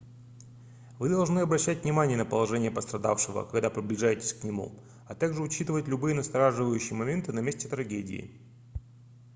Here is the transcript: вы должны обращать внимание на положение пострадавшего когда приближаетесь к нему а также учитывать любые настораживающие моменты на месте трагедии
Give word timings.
вы 0.97 1.09
должны 1.09 1.41
обращать 1.41 1.83
внимание 1.83 2.17
на 2.17 2.25
положение 2.25 2.71
пострадавшего 2.71 3.43
когда 3.43 3.69
приближаетесь 3.69 4.33
к 4.33 4.43
нему 4.43 4.73
а 5.07 5.13
также 5.13 5.43
учитывать 5.43 5.87
любые 5.87 6.15
настораживающие 6.15 6.95
моменты 6.97 7.31
на 7.33 7.39
месте 7.41 7.67
трагедии 7.67 8.31